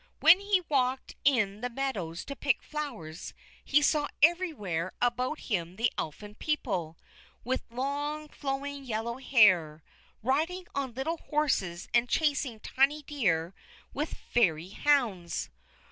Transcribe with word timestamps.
When 0.19 0.39
he 0.39 0.63
walked 0.67 1.15
in 1.23 1.61
the 1.61 1.69
meadows 1.69 2.25
to 2.25 2.35
pick 2.35 2.63
flowers, 2.63 3.35
he 3.63 3.83
saw 3.83 4.07
everywhere 4.23 4.93
about 4.99 5.41
him 5.41 5.75
the 5.75 5.91
Elfin 5.95 6.33
people, 6.33 6.97
with 7.43 7.61
long, 7.69 8.27
flowing 8.29 8.83
yellow 8.83 9.19
hair, 9.19 9.83
riding 10.23 10.65
on 10.73 10.95
little 10.95 11.17
horses 11.17 11.87
and 11.93 12.09
chasing 12.09 12.59
tiny 12.59 13.03
deer 13.03 13.53
with 13.93 14.15
Fairy 14.17 14.69
hounds. 14.69 15.51